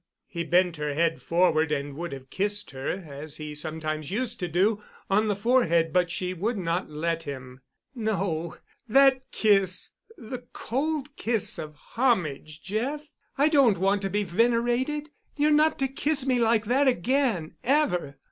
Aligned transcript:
He 0.25 0.43
bent 0.43 0.77
her 0.77 0.95
head 0.95 1.21
forward 1.21 1.71
and 1.71 1.93
would 1.95 2.11
have 2.11 2.31
kissed 2.31 2.71
her—as 2.71 3.37
he 3.37 3.53
sometimes 3.53 4.09
used 4.09 4.39
to 4.39 4.47
do—on 4.47 5.27
the 5.27 5.35
forehead—but 5.35 6.09
she 6.09 6.33
would 6.33 6.57
not 6.57 6.89
let 6.89 7.21
him. 7.21 7.61
"No, 7.93 8.47
not 8.55 8.59
that 8.89 9.31
kiss—the 9.31 10.47
cold 10.53 11.15
kiss 11.17 11.59
of 11.59 11.75
homage, 11.75 12.63
Jeff. 12.63 13.03
I 13.37 13.47
don't 13.47 13.77
want 13.77 14.01
to 14.01 14.09
be 14.09 14.23
venerated. 14.23 15.11
You're 15.37 15.51
not 15.51 15.77
to 15.77 15.87
kiss 15.87 16.25
me 16.25 16.39
like 16.39 16.65
that 16.65 16.87
again—ever. 16.87 18.17